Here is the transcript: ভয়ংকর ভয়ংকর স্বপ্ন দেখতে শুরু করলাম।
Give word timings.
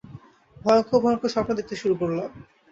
ভয়ংকর 0.61 0.99
ভয়ংকর 1.03 1.33
স্বপ্ন 1.33 1.51
দেখতে 1.59 1.75
শুরু 1.81 1.95
করলাম। 2.01 2.29